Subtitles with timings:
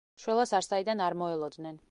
[0.21, 1.79] შველას არსაიდან არ მოელოდნენ.